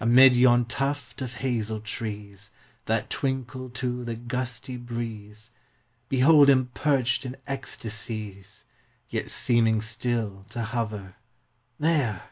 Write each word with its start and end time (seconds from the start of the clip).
Upon 0.00 0.16
yon 0.18 0.64
tuft 0.64 1.22
of 1.22 1.34
hazel 1.34 1.80
trees, 1.80 2.50
That 2.86 3.08
twinkle 3.08 3.70
to 3.70 4.02
the 4.04 4.16
gusty 4.16 4.76
breeze, 4.76 5.50
Behold 6.08 6.50
him 6.50 6.70
perched 6.74 7.24
in 7.24 7.36
ecstasies, 7.46 8.64
Yet 9.08 9.30
seeming 9.30 9.80
still 9.80 10.46
to 10.50 10.64
hover; 10.64 11.14
There 11.78 12.30